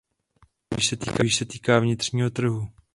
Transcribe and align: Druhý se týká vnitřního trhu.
Druhý 1.05 1.29
se 1.31 1.45
týká 1.45 1.79
vnitřního 1.79 2.29
trhu. 2.29 2.67